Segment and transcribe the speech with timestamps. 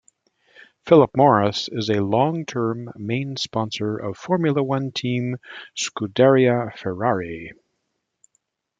[0.87, 5.37] Philip Morris is a long-term main sponsor of Formula One team
[5.77, 7.51] Scuderia Ferrari.